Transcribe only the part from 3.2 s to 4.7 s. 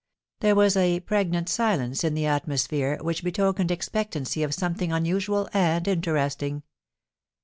betokened expectancy of